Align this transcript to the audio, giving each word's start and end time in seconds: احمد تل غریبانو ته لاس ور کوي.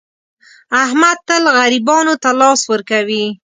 احمد 0.83 1.17
تل 1.27 1.43
غریبانو 1.57 2.13
ته 2.23 2.29
لاس 2.39 2.61
ور 2.69 2.81
کوي. 2.89 3.25